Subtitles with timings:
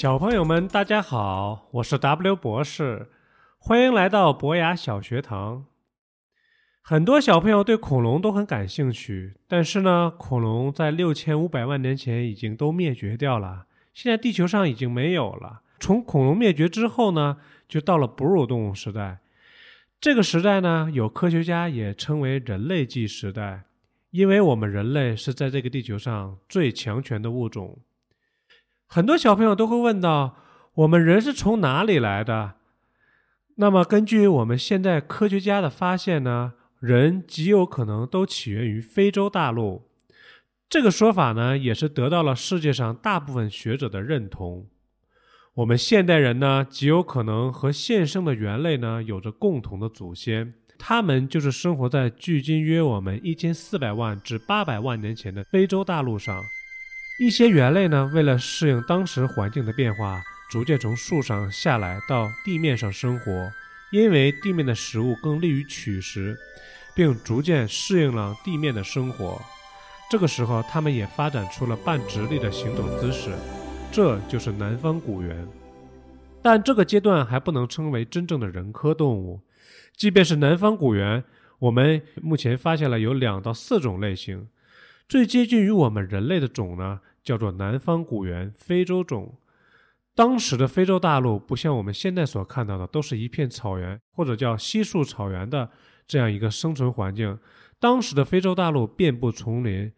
[0.00, 3.10] 小朋友们，大家好，我是 W 博士，
[3.58, 5.66] 欢迎来到博雅小学堂。
[6.80, 15.60] 很多小朋友对恐龙都很感兴趣，但是呢，恐龙在六千五百万年前已经都灭绝掉了，现在地球上已经没有了。
[15.78, 17.36] 从恐龙灭绝之后呢，
[17.68, 19.18] 就到了哺乳动物时代。
[20.00, 23.64] 这个时代呢，有科学家也称为人类纪时代，
[24.12, 27.80] 因为我们人类是在这个地球上最强权的物种。
[28.92, 30.34] 很多小朋友都会问到：
[30.74, 32.54] 我们人是从哪里来的？
[33.54, 39.88] 那么，根据我们现在科学家的发现呢，人极有可能都起源于非洲大陆。
[40.68, 44.66] 这个说法呢，也是得到了世界上大部分学者的认同。
[45.54, 56.36] 我们现代人呢，极有可能和现生的猿类呢有着共同的祖先，他们就是生活在距今约我们一千四百万至八百万年前的非洲大陆上。
[57.20, 63.52] 一些猿类呢，为了适应当时环境的变化，逐渐从树上下来到地面上生活，
[63.92, 66.34] 因为地面的食物更利于取食，
[66.94, 69.38] 并逐渐适应了地面的生活。
[70.10, 73.32] 这个时候，它们也发展出了半直立的行走姿势。
[73.92, 75.46] 这就是南方古猿，
[76.40, 79.42] 但这个阶段还不能称为真正的人科动物。
[79.94, 81.22] 即便是南方古猿，
[81.58, 84.48] 我们目前发现了有两到四种类型。
[85.06, 89.36] 最接近于我们人类的种呢，叫做南方古猿非洲种。
[90.14, 95.70] 当时的非洲大陆不像我们现在所看到的，都是一片草原或者叫稀树草原的
[96.06, 97.38] 这样一个生存环境。
[97.78, 99.92] 当时的非洲大陆遍布丛林，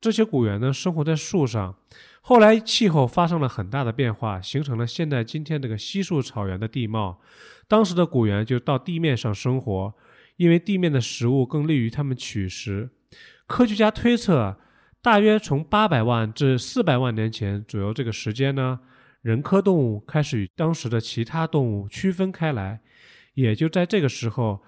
[0.00, 1.74] 这些古猿呢生活在树上。
[2.20, 7.20] 后来气候发生了很大的变化，形成了现在今天这个稀树草原的地貌。
[7.66, 9.94] 当时的古猿就到地面上生活，
[10.36, 12.90] 因为地面的食物更利于它们取食。
[13.46, 14.58] 科学家推测，
[15.06, 18.80] 大约从八百万至四百万年前左右这个时间呢，
[19.22, 22.80] 人科动物开始与当时的其他动物区分开来，
[23.34, 24.64] 也就在这个时候，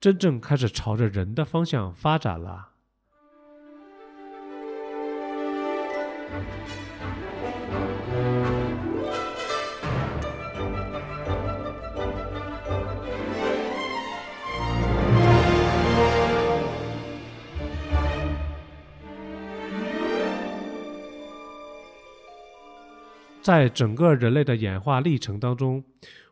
[0.00, 2.70] 真正开始朝着人的方向发展了。
[23.44, 25.84] 在整个人类的演化历程当中，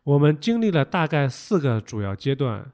[0.03, 2.71] 我们经历了大概四个主要阶段。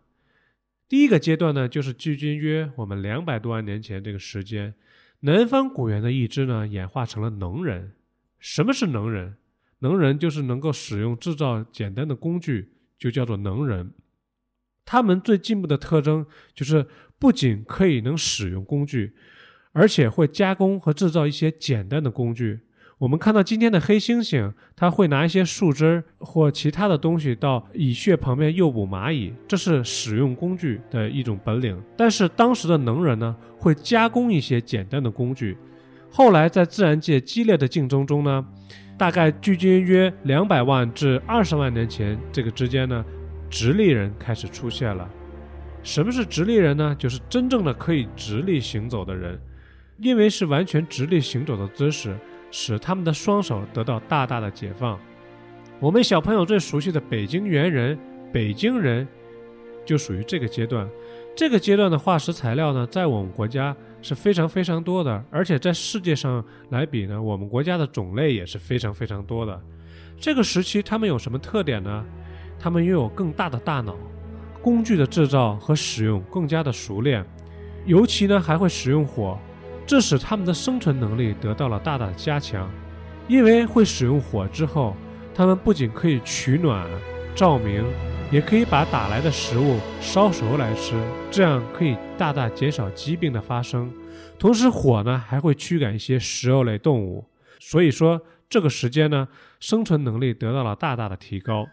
[0.88, 4.74] 第一个阶段呢，就是距今约我们两百多万年前这个时间，
[5.20, 7.92] 南方古猿的一支呢演化成了能人。
[8.40, 9.36] 什么是能人？
[9.80, 13.92] 能人就是能够使用制造简单的工具，就叫做能人。
[14.86, 16.88] 他们最进步的特征就是
[17.20, 19.14] 不仅可以能使用工具，
[19.74, 22.62] 而且会加工和制造一些简单的工具。
[23.00, 31.82] 我们看到今天的黑猩猩，它会拿一些树枝或其他的东西到蚁穴旁边诱捕蚂蚁，这是使用工具的一种本领。
[31.96, 35.58] 但是当时的能人呢，会加工一些简单的工具。
[36.12, 38.46] 后来在自然界激烈的竞争中呢，
[38.98, 43.06] 大概距今约两百万至二十万年前这个之间呢，
[43.50, 45.10] 直立人开始出现了。
[45.84, 46.94] 什么是直立人呢？
[47.00, 49.40] 就是真正的可以直立行走的人，
[50.00, 52.14] 因为是完全直立行走的姿势。
[52.52, 55.00] 使他们的双手得到大大的解放。
[55.80, 57.98] 我们小朋友最熟悉的北京猿人、
[58.34, 59.08] 北京人，
[59.86, 60.88] 就属于这个阶段。
[61.36, 69.62] 这个阶段的化石材料呢，在我们国家是非常非常多的，而且在世界上来比呢，我们国家的种类也是非常非常多的。
[70.20, 72.06] 这个时期他们有什么特点呢？
[72.60, 73.96] 他们拥有更大的大脑，
[74.62, 77.26] 工具的制造和使用更加的熟练，
[77.86, 79.40] 尤其呢还会使用火。
[79.90, 82.70] 这使他们的生存能力得到了大大的加强，
[83.28, 84.96] 因为会使用火之后，
[85.34, 86.88] 他们不仅可以取暖、
[87.34, 87.84] 照明，
[88.32, 90.94] 也可以把打来的食物烧熟来吃，
[91.32, 93.92] 这样可以大大减少疾病的发生。
[94.38, 97.26] 同时，火呢还会驱赶一些食肉类动物，
[97.60, 99.28] 所以说这个时间呢，
[99.60, 101.66] 生存能力得到了大大的提高。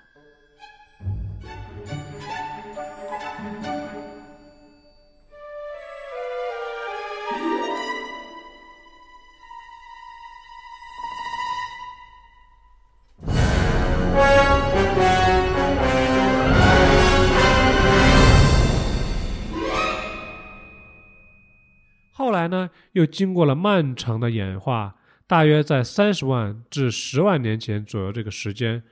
[22.19, 24.97] 后来呢，又经过了漫长的演化，
[25.27, 28.83] 大约在三十万至十万年前左右这个时间，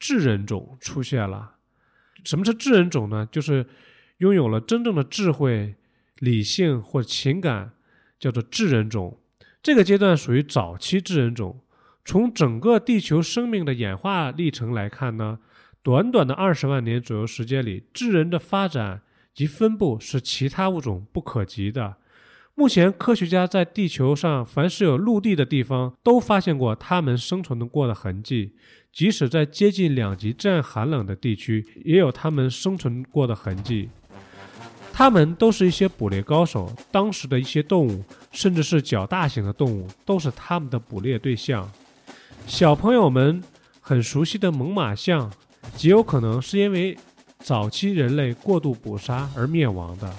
[0.00, 1.52] 智人种出现了。
[2.24, 3.24] 什么是智人种呢？
[3.30, 3.64] 就是
[4.16, 5.76] 拥有了真正的智慧、
[6.18, 7.74] 理性或情感，
[8.18, 9.20] 叫做智人种。
[9.62, 11.60] 这个阶段属于早期智人种。
[12.04, 15.38] 从整个地球生命的演化历程来看呢，
[15.84, 19.02] 短短的二十万年左右时间里，智人的发展
[19.32, 21.98] 及分布是其他物种不可及的。
[22.54, 28.52] 目前，科学家在地球上凡是有陆地的地方，都发现过它们生存过的痕迹；
[28.92, 33.88] 即使在接近两极这样寒冷的地区，也有它们生存过的痕迹。
[34.92, 41.68] 它们都是一些捕猎高手，当时的一些动物，甚至是较大型的动物，都是他们的捕猎对象。
[42.46, 43.42] 小朋友们
[43.80, 45.32] 很熟悉的猛犸象，
[45.74, 46.96] 极有可能是因为
[47.38, 50.14] 早期人类过度捕杀而灭亡的。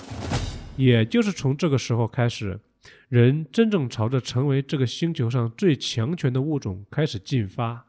[0.76, 2.60] 也就是从这个时候开始，
[3.08, 7.86] 人真正朝着成为这个星球上最强权的物种开始进发。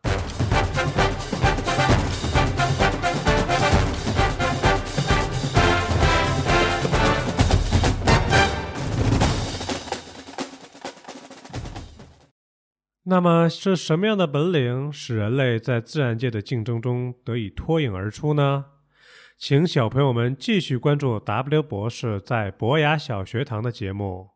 [13.07, 18.65] 那么是什么样的本领使人类在自然界的竞争中得以脱颖而出呢？
[19.37, 24.34] 请小朋友们继续关注 W 博士在博雅小学堂的节目。